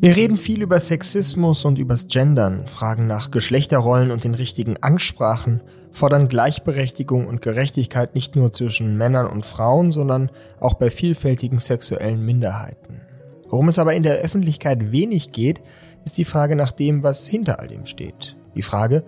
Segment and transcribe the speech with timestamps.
[0.00, 5.60] Wir reden viel über Sexismus und übers Gendern, fragen nach Geschlechterrollen und den richtigen Ansprachen,
[5.90, 12.24] fordern Gleichberechtigung und Gerechtigkeit nicht nur zwischen Männern und Frauen, sondern auch bei vielfältigen sexuellen
[12.24, 13.00] Minderheiten.
[13.48, 15.62] Worum es aber in der Öffentlichkeit wenig geht,
[16.04, 18.36] ist die Frage nach dem, was hinter all dem steht.
[18.54, 19.02] Die Frage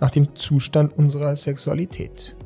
[0.00, 2.36] nach dem Zustand unserer Sexualität.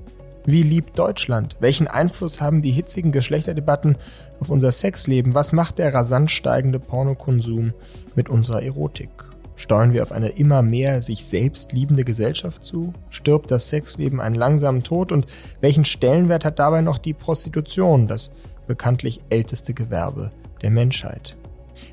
[0.50, 1.58] Wie liebt Deutschland?
[1.60, 3.98] Welchen Einfluss haben die hitzigen Geschlechterdebatten
[4.40, 5.34] auf unser Sexleben?
[5.34, 7.74] Was macht der rasant steigende Pornokonsum
[8.14, 9.10] mit unserer Erotik?
[9.56, 12.94] Steuern wir auf eine immer mehr sich selbst liebende Gesellschaft zu?
[13.10, 15.12] Stirbt das Sexleben einen langsamen Tod?
[15.12, 15.26] Und
[15.60, 18.32] welchen Stellenwert hat dabei noch die Prostitution, das
[18.66, 20.30] bekanntlich älteste Gewerbe
[20.62, 21.36] der Menschheit?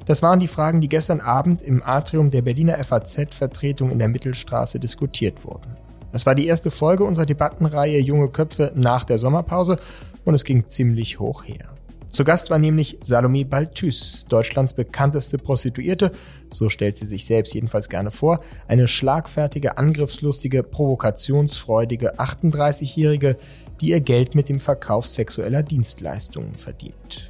[0.05, 4.79] Das waren die Fragen, die gestern Abend im Atrium der Berliner FAZ-Vertretung in der Mittelstraße
[4.79, 5.75] diskutiert wurden.
[6.15, 9.75] Das war die erste Folge unserer Debattenreihe Junge Köpfe nach der Sommerpause
[10.23, 11.75] und es ging ziemlich hoch her.
[12.09, 16.13] Zu Gast war nämlich Salome Balthus, Deutschlands bekannteste Prostituierte,
[16.49, 18.39] so stellt sie sich selbst jedenfalls gerne vor,
[18.69, 23.35] eine schlagfertige, angriffslustige, provokationsfreudige 38-Jährige,
[23.81, 27.29] die ihr Geld mit dem Verkauf sexueller Dienstleistungen verdient.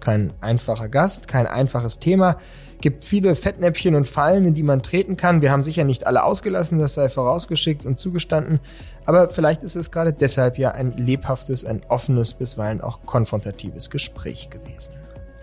[0.00, 2.36] Kein einfacher Gast, kein einfaches Thema,
[2.80, 5.42] gibt viele Fettnäpfchen und Fallen, in die man treten kann.
[5.42, 8.60] Wir haben sicher nicht alle ausgelassen, das sei vorausgeschickt und zugestanden.
[9.04, 14.50] Aber vielleicht ist es gerade deshalb ja ein lebhaftes, ein offenes, bisweilen auch konfrontatives Gespräch
[14.50, 14.92] gewesen.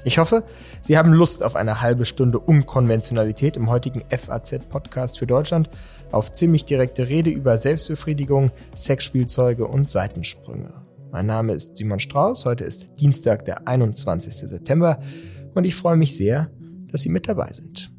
[0.07, 0.43] Ich hoffe,
[0.81, 5.67] Sie haben Lust auf eine halbe Stunde Unkonventionalität im heutigen FAZ-Podcast für Deutschland,
[6.11, 10.71] auf ziemlich direkte Rede über Selbstbefriedigung, Sexspielzeuge und Seitensprünge.
[11.11, 14.31] Mein Name ist Simon Strauß, heute ist Dienstag, der 21.
[14.31, 14.99] September
[15.55, 16.51] und ich freue mich sehr,
[16.95, 17.91] dass Sie mit dabei sind.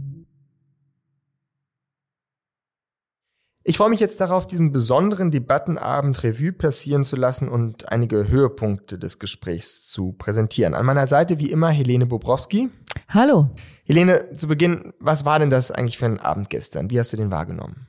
[3.63, 8.99] Ich freue mich jetzt darauf, diesen besonderen Debattenabend Revue passieren zu lassen und einige Höhepunkte
[8.99, 10.73] des Gesprächs zu präsentieren.
[10.73, 12.71] An meiner Seite wie immer Helene Bobrowski.
[13.11, 13.51] Hallo.
[13.85, 16.89] Helene, zu Beginn, was war denn das eigentlich für ein Abend gestern?
[16.89, 17.89] Wie hast du den wahrgenommen?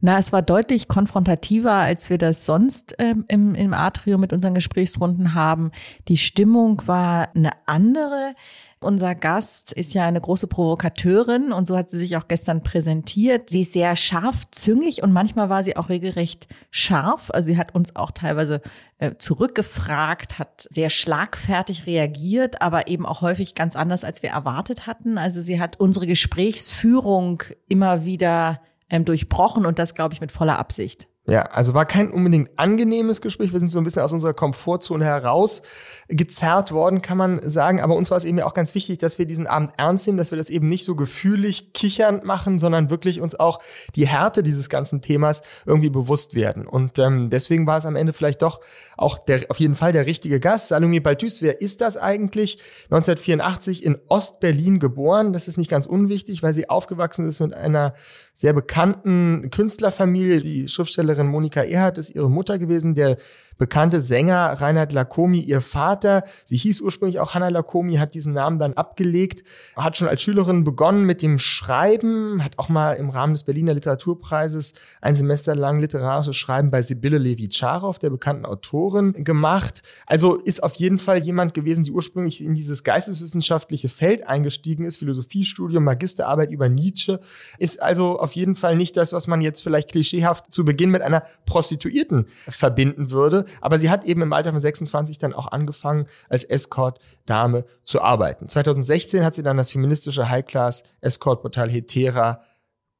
[0.00, 4.54] Na, es war deutlich konfrontativer, als wir das sonst ähm, im, im Atrium mit unseren
[4.54, 5.72] Gesprächsrunden haben.
[6.06, 8.34] Die Stimmung war eine andere.
[8.80, 13.50] Unser Gast ist ja eine große Provokateurin und so hat sie sich auch gestern präsentiert.
[13.50, 17.30] Sie ist sehr scharfzüngig und manchmal war sie auch regelrecht scharf.
[17.32, 18.60] Also sie hat uns auch teilweise
[18.98, 24.86] äh, zurückgefragt, hat sehr schlagfertig reagiert, aber eben auch häufig ganz anders, als wir erwartet
[24.86, 25.18] hatten.
[25.18, 28.60] Also sie hat unsere Gesprächsführung immer wieder
[28.90, 31.08] ähm, durchbrochen und das, glaube ich, mit voller Absicht.
[31.28, 33.52] Ja, also war kein unbedingt angenehmes Gespräch.
[33.52, 35.60] Wir sind so ein bisschen aus unserer Komfortzone heraus
[36.08, 37.82] gezerrt worden, kann man sagen.
[37.82, 40.30] Aber uns war es eben auch ganz wichtig, dass wir diesen Abend ernst nehmen, dass
[40.30, 43.60] wir das eben nicht so gefühlig kichernd machen, sondern wirklich uns auch
[43.94, 46.66] die Härte dieses ganzen Themas irgendwie bewusst werden.
[46.66, 48.60] Und ähm, deswegen war es am Ende vielleicht doch
[48.96, 50.68] auch der, auf jeden Fall der richtige Gast.
[50.68, 52.58] Salome Balthus, wer ist das eigentlich?
[52.84, 55.34] 1984 in Ostberlin geboren.
[55.34, 57.92] Das ist nicht ganz unwichtig, weil sie aufgewachsen ist mit einer
[58.34, 60.38] sehr bekannten Künstlerfamilie.
[60.38, 62.94] Die Schriftstellerin Monika Erhardt ist ihre Mutter gewesen.
[62.94, 63.16] Der
[63.58, 66.24] bekannte Sänger Reinhard Lacomi, ihr Vater.
[66.44, 69.44] Sie hieß ursprünglich auch Hannah Lacomi, hat diesen Namen dann abgelegt,
[69.76, 73.74] hat schon als Schülerin begonnen mit dem Schreiben, hat auch mal im Rahmen des Berliner
[73.74, 79.82] Literaturpreises ein Semester lang literarisches Schreiben bei Sibylle Levi-Czarow, der bekannten Autorin, gemacht.
[80.06, 84.98] Also ist auf jeden Fall jemand gewesen, die ursprünglich in dieses geisteswissenschaftliche Feld eingestiegen ist,
[84.98, 87.20] Philosophiestudium, Magisterarbeit über Nietzsche,
[87.58, 91.02] ist also auf jeden Fall nicht das, was man jetzt vielleicht klischeehaft zu Beginn mit
[91.02, 96.06] einer Prostituierten verbinden würde, aber sie hat eben im Alter von 26 dann auch angefangen,
[96.28, 98.48] als Escort-Dame zu arbeiten.
[98.48, 102.42] 2016 hat sie dann das feministische High-Class-Escort-Portal Hetera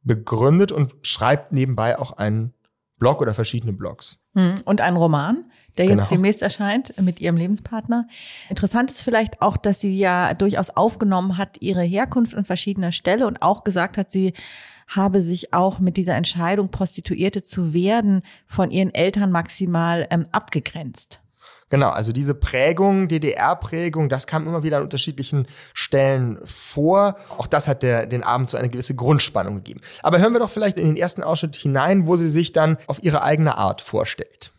[0.03, 2.55] begründet und schreibt nebenbei auch einen
[2.99, 4.19] Blog oder verschiedene Blogs.
[4.35, 5.45] Hm, und einen Roman,
[5.77, 6.01] der genau.
[6.01, 8.09] jetzt demnächst erscheint mit ihrem Lebenspartner.
[8.49, 13.27] Interessant ist vielleicht auch, dass sie ja durchaus aufgenommen hat, ihre Herkunft an verschiedener Stelle
[13.27, 14.35] und auch gesagt hat, sie
[14.89, 21.21] habe sich auch mit dieser Entscheidung, Prostituierte zu werden, von ihren Eltern maximal ähm, abgegrenzt.
[21.71, 27.19] Genau, also diese Prägung, DDR-Prägung, das kam immer wieder an unterschiedlichen Stellen vor.
[27.37, 29.83] Auch das hat der, den Abend so eine gewisse Grundspannung gegeben.
[30.03, 33.03] Aber hören wir doch vielleicht in den ersten Ausschnitt hinein, wo sie sich dann auf
[33.03, 34.53] ihre eigene Art vorstellt.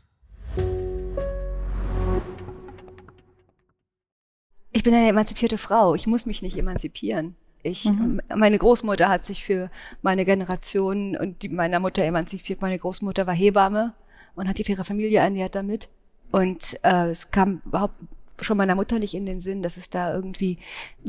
[4.72, 5.96] Ich bin eine emanzipierte Frau.
[5.96, 7.36] Ich muss mich nicht emanzipieren.
[7.62, 8.22] Ich, mhm.
[8.36, 9.70] meine Großmutter hat sich für
[10.02, 12.62] meine Generation und die meiner Mutter emanzipiert.
[12.62, 13.94] Meine Großmutter war Hebamme
[14.36, 15.90] und hat die für ihre Familie ernährt damit.
[16.32, 17.96] Und äh, es kam überhaupt
[18.42, 20.58] schon meiner Mutter nicht in den Sinn, dass es da irgendwie,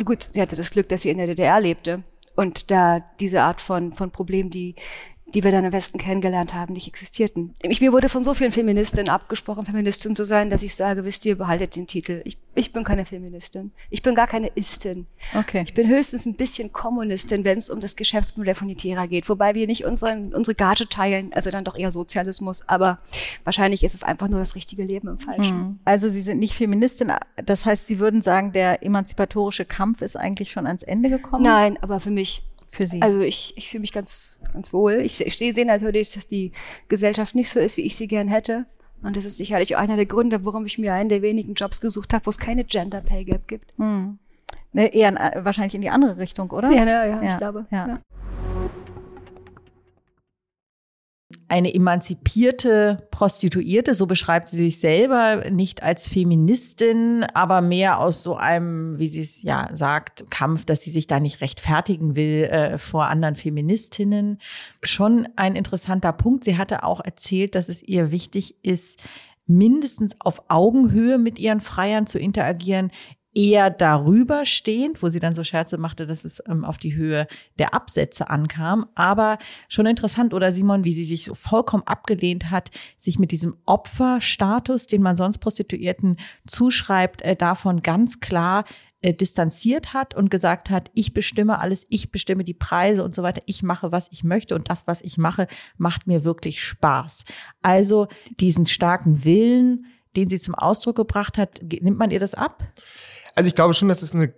[0.04, 2.02] gut, sie hatte das Glück, dass sie in der DDR lebte
[2.34, 4.74] und da diese Art von, von Problem, die
[5.34, 7.54] die wir dann im Westen kennengelernt haben, nicht existierten.
[7.62, 11.24] Ich, mir wurde von so vielen Feministinnen abgesprochen, Feministin zu sein, dass ich sage, wisst
[11.26, 12.22] ihr, behaltet den Titel.
[12.24, 13.72] Ich, ich bin keine Feministin.
[13.90, 15.06] Ich bin gar keine Istin.
[15.34, 15.62] Okay.
[15.64, 19.28] Ich bin höchstens ein bisschen Kommunistin, wenn es um das Geschäftsmodell von Itera geht.
[19.28, 22.68] Wobei wir nicht unseren, unsere Gage teilen, also dann doch eher Sozialismus.
[22.68, 22.98] Aber
[23.44, 25.56] wahrscheinlich ist es einfach nur das richtige Leben im Falschen.
[25.56, 25.78] Hm.
[25.84, 27.12] Also Sie sind nicht Feministin.
[27.44, 31.44] Das heißt, Sie würden sagen, der emanzipatorische Kampf ist eigentlich schon ans Ende gekommen?
[31.44, 33.02] Nein, aber für mich für Sie?
[33.02, 35.00] Also ich, ich fühle mich ganz, ganz wohl.
[35.04, 36.52] Ich, ich sehe natürlich, dass die
[36.88, 38.66] Gesellschaft nicht so ist, wie ich sie gern hätte.
[39.02, 42.12] Und das ist sicherlich einer der Gründe, warum ich mir einen der wenigen Jobs gesucht
[42.12, 43.72] habe, wo es keine Gender Pay Gap gibt.
[43.78, 44.18] Hm.
[44.72, 46.70] Ne, eher in, äh, wahrscheinlich in die andere Richtung, oder?
[46.70, 47.66] Ja, ne, ja, ja, ich glaube.
[47.70, 47.88] Ja.
[47.88, 47.98] ja.
[51.50, 58.36] Eine emanzipierte Prostituierte, so beschreibt sie sich selber, nicht als Feministin, aber mehr aus so
[58.36, 62.78] einem, wie sie es ja sagt, Kampf, dass sie sich da nicht rechtfertigen will äh,
[62.78, 64.38] vor anderen Feministinnen.
[64.84, 66.44] Schon ein interessanter Punkt.
[66.44, 69.00] Sie hatte auch erzählt, dass es ihr wichtig ist,
[69.48, 72.92] mindestens auf Augenhöhe mit ihren Freiern zu interagieren,
[73.34, 77.28] eher darüber stehend, wo sie dann so Scherze machte, dass es ähm, auf die Höhe
[77.58, 78.86] der Absätze ankam.
[78.94, 79.38] Aber
[79.68, 84.86] schon interessant, oder Simon, wie sie sich so vollkommen abgelehnt hat, sich mit diesem Opferstatus,
[84.86, 86.16] den man sonst Prostituierten
[86.46, 88.64] zuschreibt, äh, davon ganz klar
[89.02, 93.22] äh, distanziert hat und gesagt hat, ich bestimme alles, ich bestimme die Preise und so
[93.22, 95.46] weiter, ich mache, was ich möchte und das, was ich mache,
[95.78, 97.24] macht mir wirklich Spaß.
[97.62, 98.08] Also
[98.40, 99.86] diesen starken Willen,
[100.16, 102.62] den sie zum Ausdruck gebracht hat, nimmt man ihr das ab?
[103.34, 104.32] Also ich glaube schon, dass es eine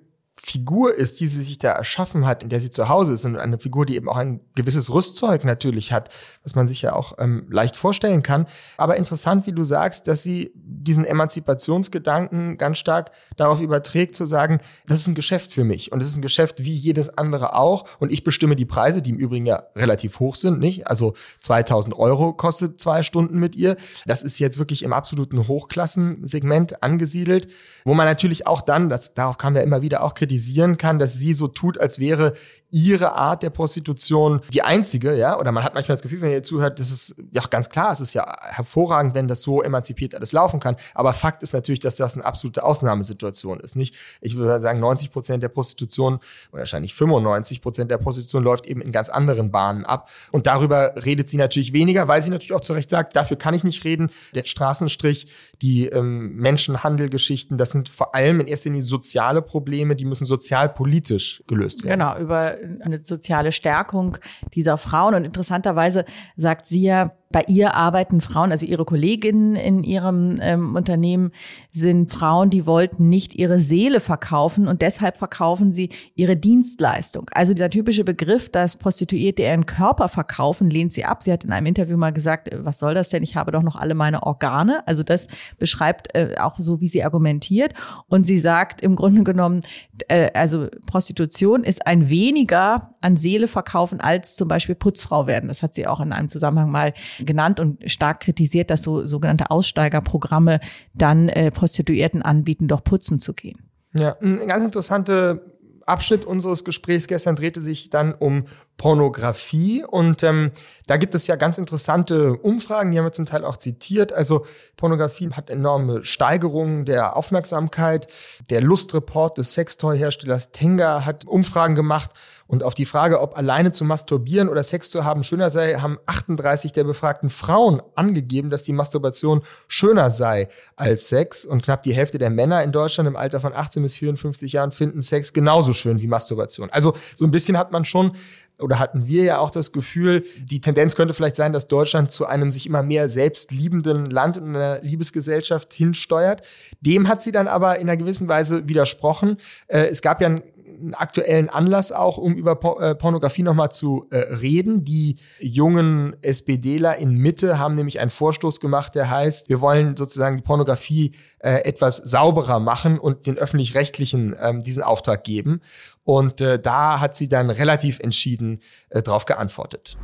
[0.44, 3.36] Figur ist, die sie sich da erschaffen hat, in der sie zu Hause ist und
[3.36, 6.08] eine Figur, die eben auch ein gewisses Rüstzeug natürlich hat,
[6.42, 8.48] was man sich ja auch ähm, leicht vorstellen kann.
[8.76, 14.58] Aber interessant, wie du sagst, dass sie diesen Emanzipationsgedanken ganz stark darauf überträgt, zu sagen,
[14.88, 17.84] das ist ein Geschäft für mich und es ist ein Geschäft wie jedes andere auch
[18.00, 20.88] und ich bestimme die Preise, die im Übrigen ja relativ hoch sind, nicht?
[20.88, 23.76] Also 2000 Euro kostet zwei Stunden mit ihr.
[24.06, 27.46] Das ist jetzt wirklich im absoluten Hochklassensegment angesiedelt,
[27.84, 30.98] wo man natürlich auch dann, das, darauf kam ja immer wieder auch kritisiert, kritisieren kann,
[30.98, 32.34] dass sie so tut, als wäre
[32.70, 36.42] ihre Art der Prostitution die einzige, ja, oder man hat manchmal das Gefühl, wenn ihr
[36.42, 40.32] zuhört, das ist ja ganz klar, es ist ja hervorragend, wenn das so emanzipiert alles
[40.32, 43.94] laufen kann, aber Fakt ist natürlich, dass das eine absolute Ausnahmesituation ist, nicht?
[44.22, 46.18] Ich würde sagen, 90 Prozent der Prostitution,
[46.50, 50.08] oder wahrscheinlich 95 Prozent der Prostitution läuft eben in ganz anderen Bahnen ab.
[50.30, 53.52] Und darüber redet sie natürlich weniger, weil sie natürlich auch zu Recht sagt, dafür kann
[53.52, 55.26] ich nicht reden, der Straßenstrich,
[55.60, 61.42] die ähm, Menschenhandelgeschichten, das sind vor allem in erster Linie soziale Probleme, die müssen sozialpolitisch
[61.46, 62.00] gelöst werden.
[62.00, 64.18] Genau, über eine soziale Stärkung
[64.54, 65.14] dieser Frauen.
[65.14, 66.04] Und interessanterweise
[66.36, 71.32] sagt sie ja, bei ihr arbeiten Frauen, also ihre Kolleginnen in ihrem ähm, Unternehmen
[71.70, 77.30] sind Frauen, die wollten nicht ihre Seele verkaufen und deshalb verkaufen sie ihre Dienstleistung.
[77.32, 81.22] Also dieser typische Begriff, dass Prostituierte ihren Körper verkaufen, lehnt sie ab.
[81.22, 83.22] Sie hat in einem Interview mal gesagt, äh, was soll das denn?
[83.22, 84.86] Ich habe doch noch alle meine Organe.
[84.86, 85.28] Also das
[85.58, 87.72] beschreibt äh, auch so, wie sie argumentiert.
[88.08, 89.60] Und sie sagt im Grunde genommen,
[90.08, 95.48] äh, also Prostitution ist ein weniger an Seele verkaufen als zum Beispiel Putzfrau werden.
[95.48, 96.92] Das hat sie auch in einem Zusammenhang mal
[97.24, 100.60] genannt und stark kritisiert, dass so sogenannte Aussteigerprogramme
[100.94, 103.70] dann äh, Prostituierten anbieten, doch putzen zu gehen.
[103.94, 105.52] Ja, eine ganz interessante
[105.86, 108.46] Abschnitt unseres Gesprächs gestern drehte sich dann um
[108.76, 110.50] Pornografie und ähm,
[110.86, 114.12] da gibt es ja ganz interessante Umfragen, die haben wir zum Teil auch zitiert.
[114.12, 114.46] Also
[114.76, 118.08] Pornografie hat enorme Steigerungen der Aufmerksamkeit.
[118.50, 122.10] Der Lustreport des Sextoy-Herstellers Tenga hat Umfragen gemacht
[122.52, 125.98] und auf die Frage, ob alleine zu masturbieren oder Sex zu haben schöner sei, haben
[126.04, 131.94] 38 der befragten Frauen angegeben, dass die Masturbation schöner sei als Sex und knapp die
[131.94, 135.72] Hälfte der Männer in Deutschland im Alter von 18 bis 54 Jahren finden Sex genauso
[135.72, 136.68] schön wie Masturbation.
[136.68, 138.12] Also so ein bisschen hat man schon
[138.58, 142.26] oder hatten wir ja auch das Gefühl, die Tendenz könnte vielleicht sein, dass Deutschland zu
[142.26, 146.42] einem sich immer mehr selbstliebenden Land und einer Liebesgesellschaft hinsteuert.
[146.80, 149.38] Dem hat sie dann aber in einer gewissen Weise widersprochen.
[149.66, 150.42] Äh, es gab ja ein
[150.82, 154.84] einen aktuellen Anlass auch, um über äh, Pornografie nochmal zu äh, reden.
[154.84, 160.36] Die jungen SPDler in Mitte haben nämlich einen Vorstoß gemacht, der heißt, wir wollen sozusagen
[160.36, 165.60] die Pornografie äh, etwas sauberer machen und den öffentlich-rechtlichen ähm, diesen Auftrag geben.
[166.04, 168.58] Und da hat sie dann relativ entschieden
[168.90, 169.96] äh, darauf geantwortet.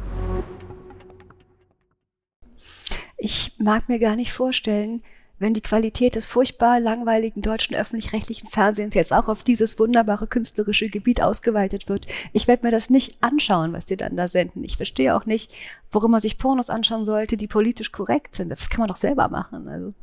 [3.16, 5.02] Ich mag mir gar nicht vorstellen,
[5.38, 10.88] wenn die Qualität des furchtbar langweiligen deutschen öffentlich-rechtlichen Fernsehens jetzt auch auf dieses wunderbare künstlerische
[10.88, 12.06] Gebiet ausgeweitet wird.
[12.32, 14.64] Ich werde mir das nicht anschauen, was die dann da senden.
[14.64, 15.52] Ich verstehe auch nicht,
[15.90, 18.50] worum man sich Pornos anschauen sollte, die politisch korrekt sind.
[18.50, 19.68] Das kann man doch selber machen.
[19.68, 19.94] Also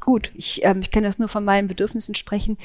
[0.00, 2.58] gut, ich, ähm, ich kann das nur von meinen Bedürfnissen sprechen.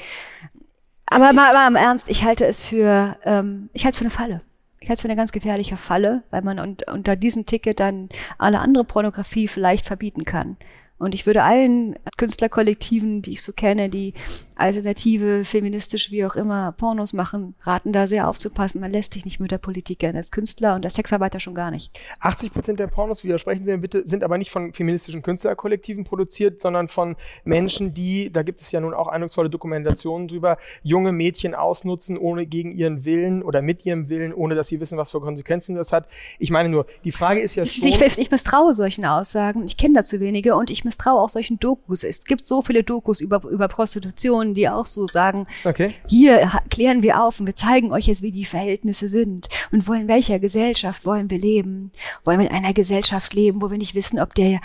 [1.06, 4.10] Aber mal, mal im Ernst, ich halte es für, ähm, ich halte es für eine
[4.10, 4.40] Falle
[4.84, 8.10] ich halte es für eine ganz gefährliche Falle, weil man un unter diesem Ticket dann
[8.36, 10.58] alle andere Pornografie vielleicht verbieten kann.
[10.96, 14.14] Und ich würde allen Künstlerkollektiven, die ich so kenne, die
[14.56, 18.80] alternative, feministisch, wie auch immer, Pornos machen, raten da sehr aufzupassen.
[18.80, 21.72] Man lässt sich nicht mit der Politik gerne als Künstler und als Sexarbeiter schon gar
[21.72, 21.90] nicht.
[22.20, 26.62] 80 Prozent der Pornos, widersprechen Sie mir bitte, sind aber nicht von feministischen Künstlerkollektiven produziert,
[26.62, 31.54] sondern von Menschen, die, da gibt es ja nun auch eindrucksvolle Dokumentationen drüber, junge Mädchen
[31.56, 35.20] ausnutzen, ohne gegen ihren Willen oder mit ihrem Willen, ohne dass sie wissen, was für
[35.20, 36.06] Konsequenzen das hat.
[36.38, 37.88] Ich meine nur, die Frage ist ja schon...
[37.88, 39.64] Ich, ich, ich misstraue solchen Aussagen.
[39.64, 42.04] Ich kenne dazu wenige und ich misstraue auch solchen Dokus.
[42.04, 45.94] Es gibt so viele Dokus über, über Prostitution, die auch so sagen, okay.
[46.06, 49.92] hier klären wir auf und wir zeigen euch jetzt, wie die Verhältnisse sind und wo
[49.92, 51.92] in welcher Gesellschaft wollen wir leben.
[52.24, 54.60] Wollen wir in einer Gesellschaft leben, wo wir nicht wissen, ob der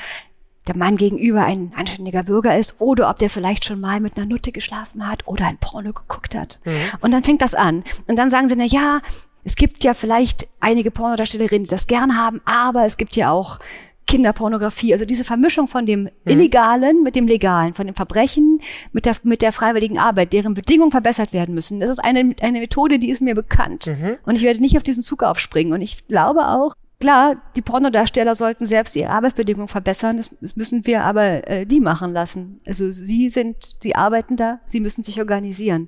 [0.68, 4.28] der Mann gegenüber ein anständiger Bürger ist oder ob der vielleicht schon mal mit einer
[4.28, 6.60] Nutte geschlafen hat oder ein Porno geguckt hat.
[6.64, 6.74] Mhm.
[7.02, 7.84] Und dann fängt das an.
[8.08, 9.02] Und dann sagen sie, na ja,
[9.44, 13.60] es gibt ja vielleicht einige Pornodarstellerinnen, die das gern haben, aber es gibt ja auch
[14.10, 16.10] Kinderpornografie, also diese Vermischung von dem mhm.
[16.26, 18.60] Illegalen mit dem Legalen, von dem Verbrechen
[18.92, 21.80] mit der, mit der freiwilligen Arbeit, deren Bedingungen verbessert werden müssen.
[21.80, 23.86] Das ist eine, eine Methode, die ist mir bekannt.
[23.86, 24.18] Mhm.
[24.26, 25.74] Und ich werde nicht auf diesen Zug aufspringen.
[25.74, 30.18] Und ich glaube auch, klar, die Pornodarsteller sollten selbst ihre Arbeitsbedingungen verbessern.
[30.18, 32.62] Das, das müssen wir aber äh, die machen lassen.
[32.66, 35.88] Also sie sind, sie arbeiten da, sie müssen sich organisieren.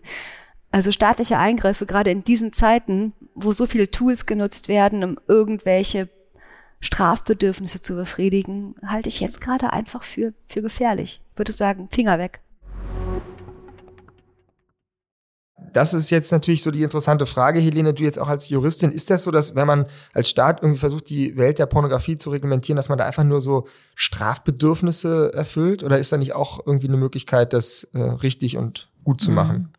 [0.70, 6.08] Also staatliche Eingriffe, gerade in diesen Zeiten, wo so viele Tools genutzt werden, um irgendwelche
[6.82, 11.22] Strafbedürfnisse zu befriedigen, halte ich jetzt gerade einfach für, für gefährlich.
[11.32, 12.42] Ich würde sagen, Finger weg.
[15.74, 18.92] Das ist jetzt natürlich so die interessante Frage, Helene, du jetzt auch als Juristin.
[18.92, 22.30] Ist das so, dass wenn man als Staat irgendwie versucht, die Welt der Pornografie zu
[22.30, 25.84] reglementieren, dass man da einfach nur so Strafbedürfnisse erfüllt?
[25.84, 29.36] Oder ist da nicht auch irgendwie eine Möglichkeit, das äh, richtig und gut zu mhm.
[29.36, 29.74] machen?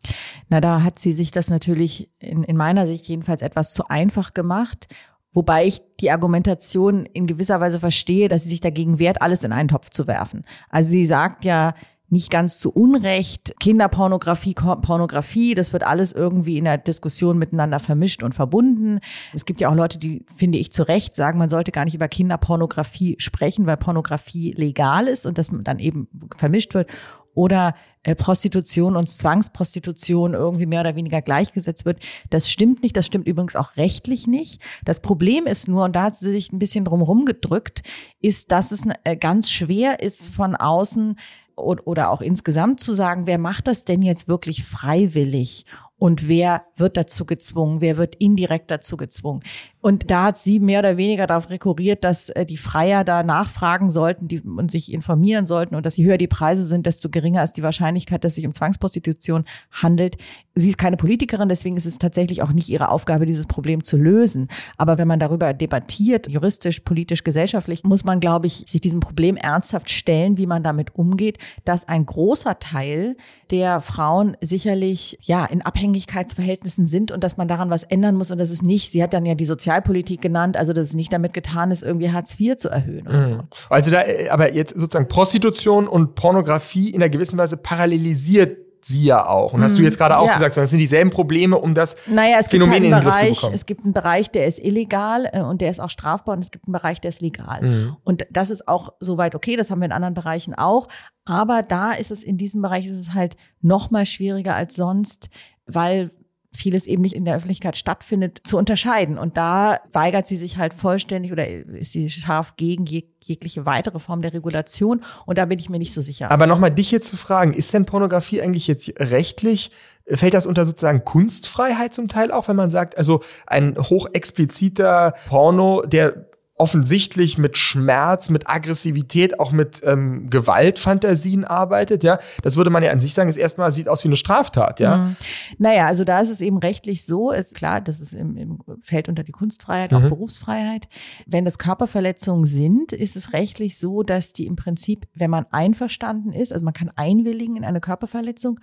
[0.49, 4.33] Na, da hat sie sich das natürlich in, in meiner Sicht jedenfalls etwas zu einfach
[4.33, 4.87] gemacht
[5.33, 9.51] Wobei ich die Argumentation in gewisser Weise verstehe, dass sie sich dagegen wehrt, alles in
[9.51, 10.45] einen Topf zu werfen.
[10.69, 11.73] Also sie sagt ja
[12.13, 18.21] nicht ganz zu Unrecht, Kinderpornografie, Pornografie, das wird alles irgendwie in der Diskussion miteinander vermischt
[18.21, 18.99] und verbunden.
[19.33, 21.95] Es gibt ja auch Leute, die, finde ich, zu Recht sagen, man sollte gar nicht
[21.95, 26.87] über Kinderpornografie sprechen, weil Pornografie legal ist und das dann eben vermischt wird
[27.33, 31.99] oder äh, Prostitution und Zwangsprostitution irgendwie mehr oder weniger gleichgesetzt wird.
[32.29, 32.97] Das stimmt nicht.
[32.97, 34.61] Das stimmt übrigens auch rechtlich nicht.
[34.83, 37.83] Das Problem ist nur, und da hat sie sich ein bisschen drumherum gedrückt,
[38.19, 41.17] ist, dass es äh, ganz schwer ist, von außen
[41.55, 45.65] oder auch insgesamt zu sagen, wer macht das denn jetzt wirklich freiwillig
[45.97, 49.43] und wer wird dazu gezwungen, wer wird indirekt dazu gezwungen.
[49.83, 53.89] Und da hat sie mehr oder weniger darauf rekurriert, dass äh, die Freier da nachfragen
[53.91, 57.43] sollten die, und sich informieren sollten und dass je höher die Preise sind, desto geringer
[57.43, 60.15] ist die Wahrscheinlichkeit, dass es sich um Zwangsprostitution handelt.
[60.55, 63.97] Sie ist keine Politikerin, deswegen ist es tatsächlich auch nicht ihre Aufgabe, dieses Problem zu
[63.97, 64.47] lösen.
[64.77, 69.35] Aber wenn man darüber debattiert, juristisch, politisch, gesellschaftlich, muss man, glaube ich, sich diesem Problem
[69.35, 73.17] ernsthaft stellen, wie man damit umgeht, dass ein großer Teil
[73.51, 78.37] der Frauen sicherlich ja in Abhängigkeitsverhältnissen sind und dass man daran was ändern muss und
[78.37, 81.33] das ist nicht, sie hat dann ja die Sozialpolitik genannt, also dass es nicht damit
[81.33, 83.25] getan ist, irgendwie Hartz IV zu erhöhen oder mhm.
[83.25, 83.39] so.
[83.69, 89.05] Also da, äh, aber jetzt sozusagen Prostitution und Pornografie in einer gewissen Weise parallelisiert sie
[89.05, 89.53] ja auch.
[89.53, 89.85] Und hast du mhm.
[89.85, 90.33] jetzt gerade auch ja.
[90.33, 93.15] gesagt, sondern es sind dieselben Probleme, um das naja, es Phänomen halt in den Bereich,
[93.15, 93.55] Griff zu bekommen.
[93.55, 96.51] Es gibt einen Bereich, der ist illegal äh, und der ist auch strafbar und es
[96.51, 97.61] gibt einen Bereich, der ist legal.
[97.61, 97.97] Mhm.
[98.03, 100.89] Und das ist auch soweit okay, das haben wir in anderen Bereichen auch.
[101.23, 105.29] Aber da ist es in diesem Bereich ist es halt noch mal schwieriger als sonst,
[105.65, 106.11] weil
[106.55, 109.17] vieles eben nicht in der Öffentlichkeit stattfindet, zu unterscheiden.
[109.17, 113.99] Und da weigert sie sich halt vollständig oder ist sie scharf gegen jeg jegliche weitere
[113.99, 115.01] Form der Regulation.
[115.25, 116.29] Und da bin ich mir nicht so sicher.
[116.29, 119.71] Aber nochmal dich jetzt zu fragen, ist denn Pornografie eigentlich jetzt rechtlich
[120.05, 125.83] Fällt das unter sozusagen Kunstfreiheit zum Teil auch, wenn man sagt, also ein hochexpliziter Porno,
[125.85, 132.83] der offensichtlich mit Schmerz, mit Aggressivität, auch mit ähm, Gewaltfantasien arbeitet, ja, das würde man
[132.83, 134.97] ja an sich sagen, ist erstmal sieht aus wie eine Straftat, ja.
[134.97, 135.15] Mhm.
[135.57, 139.09] Naja, also da ist es eben rechtlich so, ist klar, das ist im, im fällt
[139.09, 140.09] unter die Kunstfreiheit, auch mhm.
[140.09, 140.87] Berufsfreiheit.
[141.25, 146.31] Wenn das Körperverletzungen sind, ist es rechtlich so, dass die im Prinzip, wenn man einverstanden
[146.31, 148.59] ist, also man kann einwilligen in eine Körperverletzung,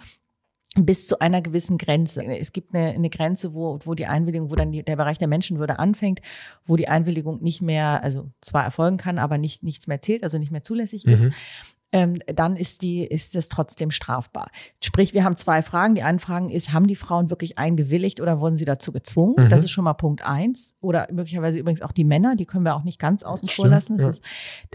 [0.76, 2.24] bis zu einer gewissen Grenze.
[2.24, 5.26] Es gibt eine, eine Grenze, wo, wo die Einwilligung, wo dann die, der Bereich der
[5.26, 6.20] Menschenwürde anfängt,
[6.64, 10.38] wo die Einwilligung nicht mehr, also zwar erfolgen kann, aber nicht nichts mehr zählt, also
[10.38, 11.28] nicht mehr zulässig ist.
[11.92, 14.50] Ähm, dann ist die, ist es trotzdem strafbar.
[14.80, 15.96] Sprich, wir haben zwei Fragen.
[15.96, 19.46] Die eine Frage ist, haben die Frauen wirklich eingewilligt oder wurden sie dazu gezwungen?
[19.46, 19.50] Mhm.
[19.50, 20.74] Das ist schon mal Punkt eins.
[20.80, 23.98] Oder möglicherweise übrigens auch die Männer, die können wir auch nicht ganz außen vor lassen.
[23.98, 24.08] Ja.
[24.08, 24.22] Ist,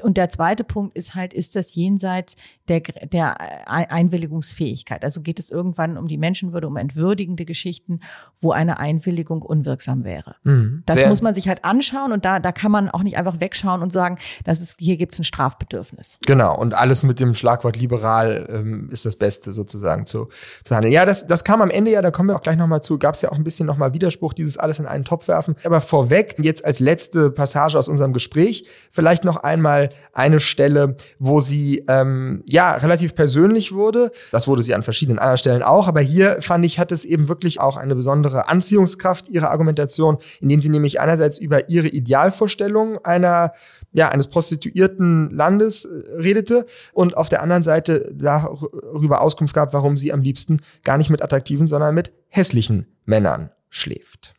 [0.01, 2.35] und der zweite Punkt ist halt, ist das jenseits
[2.67, 5.03] der, der Einwilligungsfähigkeit?
[5.03, 8.01] Also geht es irgendwann um die Menschenwürde, um entwürdigende Geschichten,
[8.39, 10.35] wo eine Einwilligung unwirksam wäre.
[10.43, 10.83] Mhm.
[10.85, 11.07] Das Sehr.
[11.07, 13.93] muss man sich halt anschauen und da, da kann man auch nicht einfach wegschauen und
[13.93, 16.17] sagen, das ist, hier gibt es ein Strafbedürfnis.
[16.25, 16.57] Genau.
[16.59, 20.29] Und alles mit dem Schlagwort liberal ähm, ist das Beste sozusagen zu,
[20.63, 20.93] zu handeln.
[20.93, 23.15] Ja, das, das kam am Ende ja, da kommen wir auch gleich nochmal zu, gab
[23.15, 25.55] es ja auch ein bisschen nochmal Widerspruch, dieses alles in einen Topf werfen.
[25.63, 31.39] Aber vorweg, jetzt als letzte Passage aus unserem Gespräch, vielleicht noch einmal eine Stelle, wo
[31.39, 34.11] sie ähm, ja relativ persönlich wurde.
[34.31, 37.27] Das wurde sie an verschiedenen anderen Stellen auch, aber hier fand ich, hat es eben
[37.27, 43.53] wirklich auch eine besondere Anziehungskraft, ihre Argumentation, indem sie nämlich einerseits über ihre Idealvorstellung einer
[43.95, 49.97] ja, eines prostituierten Landes äh, redete und auf der anderen Seite darüber Auskunft gab, warum
[49.97, 54.33] sie am liebsten gar nicht mit attraktiven, sondern mit hässlichen Männern schläft.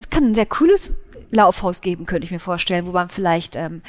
[0.00, 1.02] Es kann ein sehr cooles
[1.32, 3.82] Laufhaus geben, könnte ich mir vorstellen, wo man vielleicht ähm,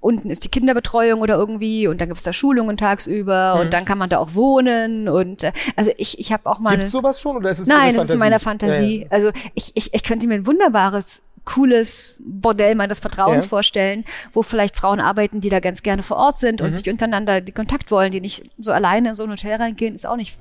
[0.00, 3.60] unten ist die Kinderbetreuung oder irgendwie und dann gibt es da Schulungen tagsüber mhm.
[3.62, 6.76] und dann kann man da auch wohnen und äh, also ich, ich habe auch mal.
[6.76, 8.98] Gibt sowas schon oder ist es Nein, es ist in meiner Fantasie.
[8.98, 9.10] Ja, ja.
[9.10, 13.48] Also ich, ich, ich könnte mir ein wunderbares cooles Bordell meines Vertrauens ja.
[13.48, 16.74] vorstellen, wo vielleicht Frauen arbeiten, die da ganz gerne vor Ort sind und mhm.
[16.74, 20.06] sich untereinander die Kontakt wollen, die nicht so alleine in so ein Hotel reingehen, ist
[20.06, 20.38] auch nicht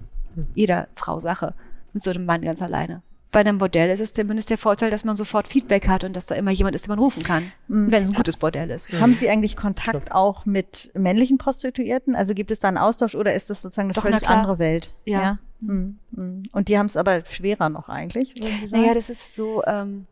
[0.53, 1.53] jeder Frau Sache
[1.93, 3.01] mit so einem Mann ganz alleine.
[3.31, 6.25] Bei einem Bordell ist es zumindest der Vorteil, dass man sofort Feedback hat und dass
[6.25, 7.89] da immer jemand ist, den man rufen kann, mhm.
[7.89, 8.91] wenn es ein gutes Bordell ist.
[8.91, 12.13] Haben Sie eigentlich Kontakt auch mit männlichen Prostituierten?
[12.13, 14.93] Also gibt es da einen Austausch oder ist das sozusagen eine Doch, völlig andere Welt?
[15.05, 15.22] Ja.
[15.22, 15.39] ja?
[15.62, 16.00] Mhm.
[16.12, 16.43] Mhm.
[16.51, 18.81] Und die haben es aber schwerer noch eigentlich, würden Sie sagen?
[18.81, 20.08] Naja, das ist so, ähm,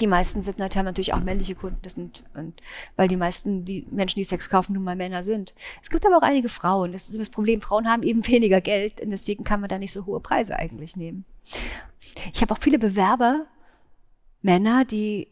[0.00, 2.60] die meisten sind haben natürlich auch männliche Kunden, das sind, und,
[2.96, 5.54] weil die meisten, die Menschen, die Sex kaufen, nun mal Männer sind.
[5.82, 6.92] Es gibt aber auch einige Frauen.
[6.92, 7.60] Das ist das Problem.
[7.60, 10.96] Frauen haben eben weniger Geld und deswegen kann man da nicht so hohe Preise eigentlich
[10.96, 11.24] nehmen.
[12.32, 13.46] Ich habe auch viele Bewerber,
[14.42, 15.28] Männer, die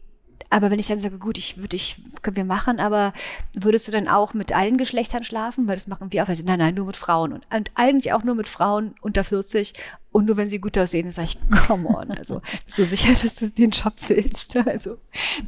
[0.51, 3.13] aber wenn ich dann sage, gut, ich würde ich, können wir machen, aber
[3.53, 5.67] würdest du dann auch mit allen Geschlechtern schlafen?
[5.67, 6.29] Weil das machen wir auch.
[6.29, 7.33] Also, nein, nein, nur mit Frauen.
[7.33, 9.75] Und, und eigentlich auch nur mit Frauen unter 40
[10.13, 13.13] und nur wenn sie gut aussehen, dann sage ich, come on, also bist du sicher,
[13.13, 14.57] dass du den Job willst?
[14.67, 14.97] Also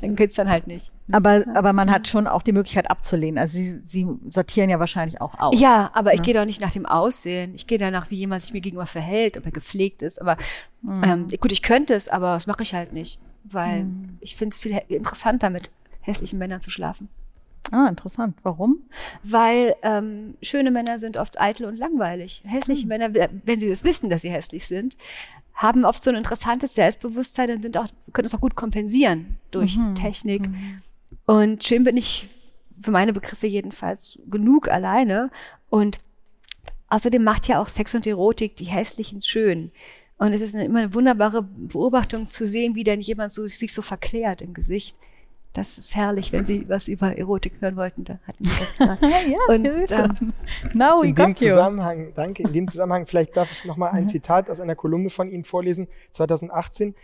[0.00, 0.90] dann geht's dann halt nicht.
[1.10, 3.38] Aber, aber man hat schon auch die Möglichkeit abzulehnen.
[3.38, 5.58] Also sie, sie sortieren ja wahrscheinlich auch aus.
[5.58, 6.16] Ja, aber ne?
[6.16, 7.54] ich gehe doch nicht nach dem Aussehen.
[7.54, 10.20] Ich gehe danach, wie jemand sich mir gegenüber verhält, ob er gepflegt ist.
[10.20, 10.36] Aber
[10.82, 11.00] mhm.
[11.02, 13.18] ähm, gut, ich könnte es, aber das mache ich halt nicht
[13.52, 14.18] weil mhm.
[14.20, 17.08] ich finde es viel interessanter, mit hässlichen Männern zu schlafen.
[17.70, 18.36] Ah, interessant.
[18.42, 18.78] Warum?
[19.22, 22.42] Weil ähm, schöne Männer sind oft eitel und langweilig.
[22.46, 22.88] Hässliche mhm.
[22.88, 24.96] Männer, wenn sie das wissen, dass sie hässlich sind,
[25.54, 29.76] haben oft so ein interessantes Selbstbewusstsein und sind auch, können es auch gut kompensieren durch
[29.76, 29.94] mhm.
[29.94, 30.48] Technik.
[30.48, 30.82] Mhm.
[31.26, 32.28] Und schön bin ich
[32.80, 35.30] für meine Begriffe jedenfalls genug alleine.
[35.68, 36.00] Und
[36.88, 39.72] außerdem macht ja auch Sex und Erotik die Hässlichen schön.
[40.18, 43.72] Und es ist eine, immer eine wunderbare Beobachtung zu sehen, wie denn jemand so, sich
[43.72, 44.96] so verklärt im Gesicht.
[45.52, 49.06] Das ist herrlich, wenn Sie was über Erotik hören wollten, da hatten wir das gerade.
[49.30, 50.32] ja, und, ähm,
[50.74, 54.06] Now we in dem Zusammenhang, danke, in dem Zusammenhang, vielleicht darf ich nochmal ein.
[54.08, 56.94] Zitat aus einer Kolumne von Ihnen vorlesen, 2018.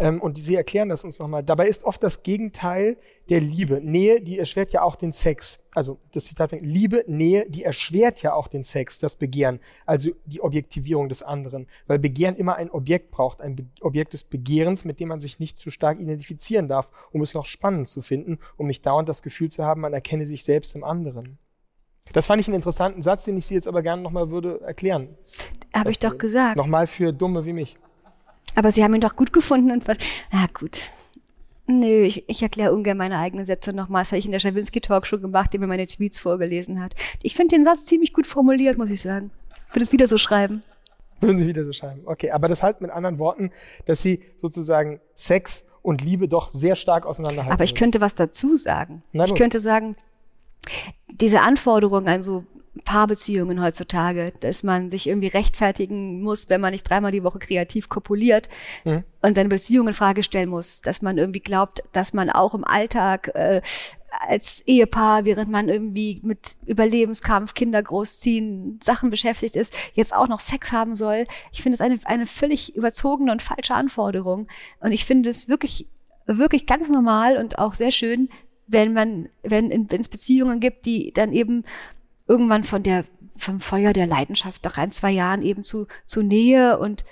[0.00, 1.44] Ähm, und Sie erklären das uns nochmal.
[1.44, 2.96] Dabei ist oft das Gegenteil
[3.28, 3.82] der Liebe.
[3.82, 5.66] Nähe, die erschwert ja auch den Sex.
[5.74, 9.60] Also das Zitat fängt, Liebe, Nähe, die erschwert ja auch den Sex, das Begehren.
[9.84, 11.66] Also die Objektivierung des anderen.
[11.86, 15.38] Weil Begehren immer ein Objekt braucht, ein Be Objekt des Begehrens, mit dem man sich
[15.38, 19.22] nicht zu stark identifizieren darf, um es noch spannend zu finden, um nicht dauernd das
[19.22, 21.38] Gefühl zu haben, man erkenne sich selbst im anderen.
[22.12, 25.16] Das fand ich einen interessanten Satz, den ich Sie jetzt aber gerne nochmal würde erklären.
[25.74, 26.56] Habe ich doch gesagt.
[26.56, 27.78] Nochmal für Dumme wie mich.
[28.54, 29.84] Aber sie haben ihn doch gut gefunden und
[30.32, 30.90] na gut.
[31.66, 34.02] Nö, ich, ich erkläre ungern meine eigenen Sätze nochmal.
[34.02, 36.94] Das habe ich in der Schawinski Talkshow gemacht, der mir meine Tweets vorgelesen hat.
[37.22, 39.30] Ich finde den Satz ziemlich gut formuliert, muss ich sagen.
[39.68, 40.62] Ich würde es wieder so schreiben.
[41.20, 42.00] Würden Sie wieder so schreiben.
[42.06, 43.52] Okay, aber das halt mit anderen Worten,
[43.84, 47.52] dass Sie sozusagen Sex und Liebe doch sehr stark auseinanderhalten.
[47.52, 49.02] Aber ich könnte was dazu sagen.
[49.12, 49.96] ich könnte sagen,
[51.08, 52.44] diese Anforderung an so
[52.84, 57.88] Paarbeziehungen heutzutage, dass man sich irgendwie rechtfertigen muss, wenn man nicht dreimal die Woche kreativ
[57.88, 58.48] kopuliert
[58.84, 59.04] mhm.
[59.22, 62.64] und seine Beziehung in Frage stellen muss, dass man irgendwie glaubt, dass man auch im
[62.64, 63.60] Alltag äh,
[64.28, 70.40] als Ehepaar, während man irgendwie mit Überlebenskampf, Kinder großziehen, Sachen beschäftigt ist, jetzt auch noch
[70.40, 71.26] Sex haben soll.
[71.52, 74.48] Ich finde es eine, eine völlig überzogene und falsche Anforderung.
[74.80, 75.86] Und ich finde es wirklich,
[76.26, 78.28] wirklich ganz normal und auch sehr schön,
[78.66, 81.64] wenn man, wenn es Beziehungen gibt, die dann eben
[82.30, 83.04] irgendwann von der,
[83.36, 87.04] vom Feuer der Leidenschaft nach ein, zwei Jahren eben zu, zu Nähe und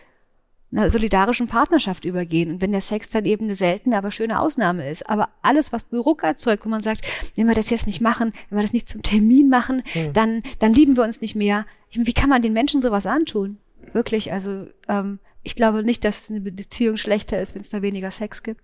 [0.70, 2.50] einer solidarischen Partnerschaft übergehen.
[2.52, 5.08] Und wenn der Sex dann eben eine seltene, aber schöne Ausnahme ist.
[5.08, 7.02] Aber alles, was Druck erzeugt, wo man sagt,
[7.34, 10.12] wenn wir das jetzt nicht machen, wenn wir das nicht zum Termin machen, mhm.
[10.12, 11.66] dann, dann lieben wir uns nicht mehr.
[11.90, 13.58] Wie kann man den Menschen sowas antun?
[13.92, 18.10] Wirklich, also ähm, ich glaube nicht, dass eine Beziehung schlechter ist, wenn es da weniger
[18.10, 18.62] Sex gibt.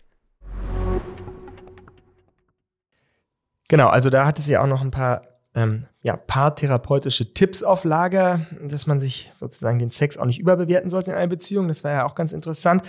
[3.69, 7.85] Genau, also da hat es ja auch noch ein paar ähm, ja, paartherapeutische Tipps auf
[7.85, 11.67] Lager, dass man sich sozusagen den Sex auch nicht überbewerten sollte in einer Beziehung.
[11.67, 12.83] Das war ja auch ganz interessant.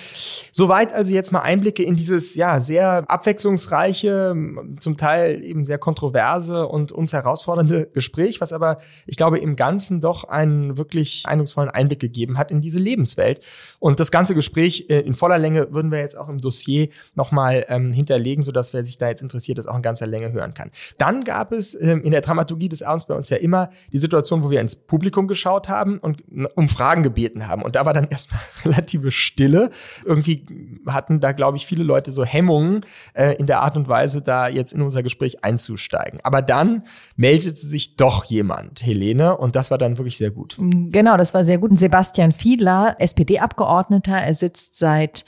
[0.52, 4.36] Soweit also jetzt mal Einblicke in dieses ja sehr abwechslungsreiche,
[4.82, 10.02] zum Teil eben sehr kontroverse und uns herausfordernde Gespräch, was aber ich glaube im Ganzen
[10.02, 13.40] doch einen wirklich eindrucksvollen Einblick gegeben hat in diese Lebenswelt.
[13.80, 17.66] Und das ganze Gespräch äh, in voller Länge würden wir jetzt auch im Dossier nochmal
[17.70, 20.70] ähm, hinterlegen, sodass wer sich da jetzt interessiert, das auch in ganzer Länge hören kann.
[20.98, 24.44] Dann gab es ähm, in der Dramaturgie des Abends bei uns ja immer die Situation,
[24.44, 26.24] wo wir ins Publikum geschaut haben und
[26.56, 27.62] um Fragen gebeten haben.
[27.62, 29.72] Und da war dann erstmal relative Stille.
[30.04, 30.46] Irgendwie
[30.88, 32.82] hatten da, glaube ich, viele Leute so Hemmungen
[33.14, 36.20] äh, in der Art und Weise, da jetzt in unser Gespräch einzusteigen.
[36.24, 36.84] Aber dann
[37.16, 40.58] meldete sich doch jemand, Helene, und das war dann wirklich sehr gut.
[40.60, 41.78] Genau, das war sehr gut.
[41.78, 45.26] Sebastian Fiedler, SPD-Abgeordneter, er sitzt seit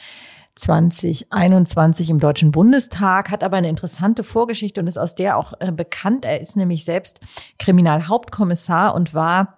[0.57, 5.71] 2021 im Deutschen Bundestag, hat aber eine interessante Vorgeschichte und ist aus der auch äh,
[5.71, 6.25] bekannt.
[6.25, 7.19] Er ist nämlich selbst
[7.59, 9.56] Kriminalhauptkommissar und war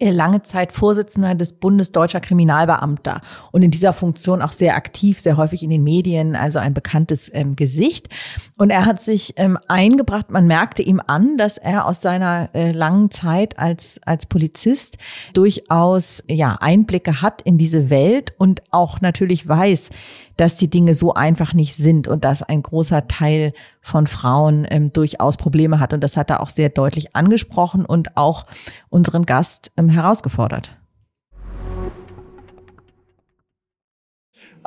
[0.00, 3.20] lange Zeit Vorsitzender des Bundes Deutscher Kriminalbeamter
[3.52, 7.30] und in dieser Funktion auch sehr aktiv, sehr häufig in den Medien, also ein bekanntes
[7.34, 8.08] ähm, Gesicht.
[8.56, 12.72] Und er hat sich ähm, eingebracht, man merkte ihm an, dass er aus seiner äh,
[12.72, 14.98] langen Zeit als, als Polizist
[15.34, 19.90] durchaus ja, Einblicke hat in diese Welt und auch natürlich weiß,
[20.38, 24.92] dass die Dinge so einfach nicht sind und dass ein großer Teil von Frauen ähm,
[24.92, 25.92] durchaus Probleme hat.
[25.92, 28.46] Und das hat er auch sehr deutlich angesprochen und auch
[28.88, 30.78] unseren Gast ähm, herausgefordert.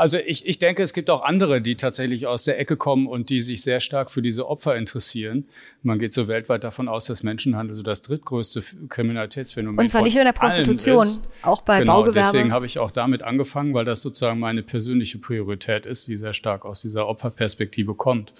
[0.01, 3.29] Also ich, ich denke, es gibt auch andere, die tatsächlich aus der Ecke kommen und
[3.29, 5.47] die sich sehr stark für diese Opfer interessieren.
[5.83, 9.83] Man geht so weltweit davon aus, dass Menschenhandel so das drittgrößte Kriminalitätsphänomen ist.
[9.83, 11.05] Und zwar nicht nur in der Prostitution,
[11.43, 12.31] auch bei genau, Baugewerbe.
[12.33, 16.33] Deswegen habe ich auch damit angefangen, weil das sozusagen meine persönliche Priorität ist, die sehr
[16.33, 18.33] stark aus dieser Opferperspektive kommt.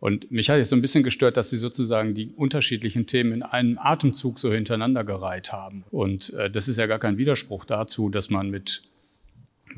[0.00, 3.42] Und mich hat jetzt so ein bisschen gestört, dass sie sozusagen die unterschiedlichen Themen in
[3.42, 5.84] einem Atemzug so hintereinander gereiht haben.
[5.90, 8.82] Und äh, das ist ja gar kein Widerspruch dazu, dass man mit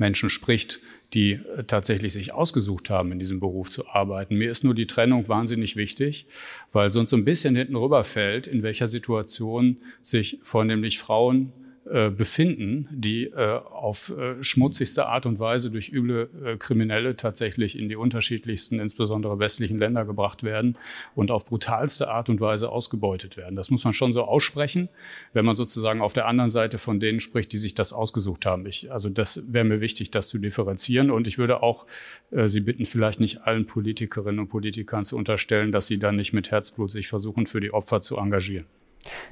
[0.01, 0.81] Menschen spricht,
[1.13, 4.35] die äh, tatsächlich sich ausgesucht haben, in diesem Beruf zu arbeiten.
[4.35, 6.25] Mir ist nur die Trennung wahnsinnig wichtig,
[6.73, 13.25] weil sonst so ein bisschen hinten rüberfällt, in welcher Situation sich vornehmlich Frauen befinden, die
[13.25, 18.79] äh, auf äh, schmutzigste Art und Weise durch üble äh, Kriminelle tatsächlich in die unterschiedlichsten,
[18.79, 20.77] insbesondere westlichen Länder gebracht werden
[21.15, 23.55] und auf brutalste Art und Weise ausgebeutet werden.
[23.55, 24.89] Das muss man schon so aussprechen,
[25.33, 28.67] wenn man sozusagen auf der anderen Seite von denen spricht, die sich das ausgesucht haben.
[28.67, 31.09] Ich, also das wäre mir wichtig, das zu differenzieren.
[31.09, 31.87] Und ich würde auch
[32.29, 36.31] äh, Sie bitten, vielleicht nicht allen Politikerinnen und Politikern zu unterstellen, dass sie dann nicht
[36.31, 38.65] mit Herzblut sich versuchen, für die Opfer zu engagieren.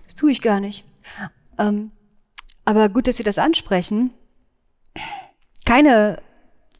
[0.05, 0.83] Das tue ich gar nicht.
[1.59, 1.91] Ähm
[2.69, 4.12] aber gut, dass Sie das ansprechen.
[5.65, 6.21] Keine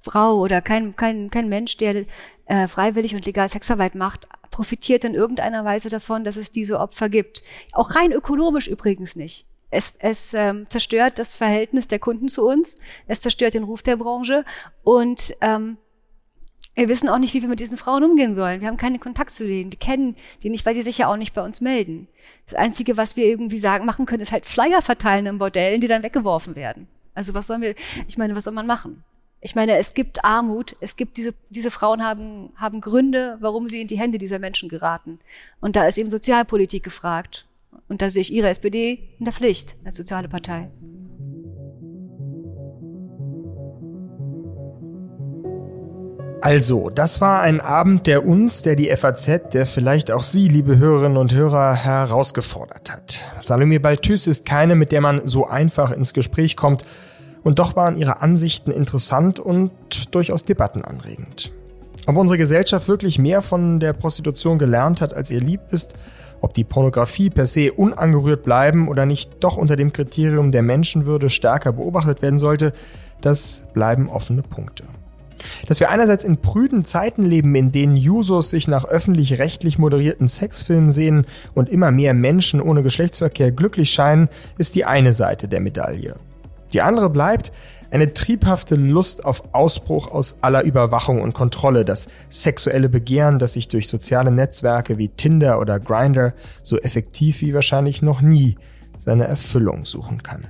[0.04, 2.06] Frau oder kein, kein, kein Mensch, der
[2.45, 7.10] äh, freiwillig und legal Sexarbeit macht, profitiert in irgendeiner Weise davon, dass es diese Opfer
[7.10, 7.41] gibt.
[7.73, 9.47] Auch rein ökonomisch übrigens nicht.
[9.71, 13.97] Es, es ähm, zerstört das Verhältnis der Kunden zu uns, es zerstört den Ruf der
[13.97, 14.45] Branche
[14.84, 15.78] und ähm,
[16.75, 18.62] wir wissen auch nicht, wie wir mit diesen Frauen umgehen sollen.
[18.62, 19.71] Wir haben keinen Kontakt zu denen.
[19.71, 22.08] Wir kennen die nicht, weil sie sich ja auch nicht bei uns melden.
[22.45, 25.88] Das Einzige, was wir irgendwie sagen, machen können, ist halt Flyer verteilen in Bordellen, die
[25.88, 26.88] dann weggeworfen werden.
[27.13, 27.75] Also was sollen wir,
[28.08, 29.03] ich meine, was soll man machen?
[29.41, 33.82] Ich meine, es gibt Armut, es gibt diese, diese Frauen haben, haben Gründe, warum sie
[33.82, 35.19] in die Hände dieser Menschen geraten.
[35.62, 37.45] Und da ist eben Sozialpolitik gefragt.
[37.88, 40.69] Und da sehe ich Ihre SPD in der Pflicht als soziale Partei.
[46.41, 50.78] Also, das war ein Abend, der uns, der die FAZ, der vielleicht auch Sie, liebe
[50.78, 53.32] Hörerinnen und Hörer, herausgefordert hat.
[53.39, 56.86] Salome Balthus ist keine, mit der man so einfach ins Gespräch kommt,
[57.43, 59.71] und doch waren ihre Ansichten interessant und
[60.13, 61.52] durchaus debattenanregend.
[62.06, 65.93] Ob unsere Gesellschaft wirklich mehr von der Prostitution gelernt hat, als ihr lieb ist,
[66.41, 71.30] ob die Pornografie per se unangerührt bleiben oder nicht doch unter dem Kriterium der Menschenwürde
[71.30, 72.73] stärker beobachtet werden sollte,
[73.21, 74.84] das bleiben offene Punkte.
[75.67, 80.89] Dass wir einerseits in prüden Zeiten leben, in denen Jusos sich nach öffentlich-rechtlich moderierten Sexfilmen
[80.89, 86.15] sehen und immer mehr Menschen ohne Geschlechtsverkehr glücklich scheinen, ist die eine Seite der Medaille.
[86.73, 87.52] Die andere bleibt
[87.91, 93.67] eine triebhafte Lust auf Ausbruch aus aller Überwachung und Kontrolle, das sexuelle Begehren, das sich
[93.67, 98.58] durch soziale Netzwerke wie Tinder oder Grindr so effektiv wie wahrscheinlich noch nie
[98.99, 100.47] seine Erfüllung suchen kann.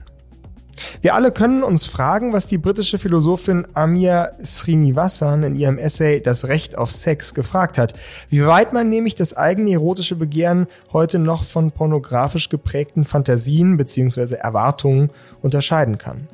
[1.02, 6.48] Wir alle können uns fragen, was die britische Philosophin Amir Srinivasan in ihrem Essay Das
[6.48, 7.94] Recht auf Sex gefragt hat.
[8.30, 14.36] Wie weit man nämlich das eigene erotische Begehren heute noch von pornografisch geprägten Fantasien bzw.
[14.36, 15.12] Erwartungen
[15.42, 16.28] unterscheiden kann.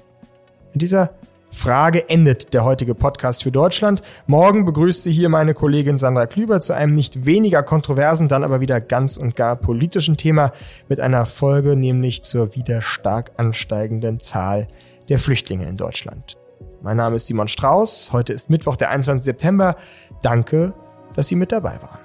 [0.74, 1.12] In dieser
[1.52, 4.02] Frage endet der heutige Podcast für Deutschland.
[4.28, 8.60] Morgen begrüßt sie hier meine Kollegin Sandra Klüber zu einem nicht weniger kontroversen, dann aber
[8.62, 10.52] wieder ganz und gar politischen Thema
[10.90, 14.68] mit einer Folge, nämlich zur wieder stark ansteigenden Zahl
[15.10, 16.38] der Flüchtlinge in Deutschland.
[16.82, 18.12] Mein Name ist Simon Strauß.
[18.12, 19.24] Heute ist Mittwoch, der 21.
[19.24, 19.76] September.
[20.22, 20.74] Danke,
[21.16, 22.05] dass Sie mit dabei waren.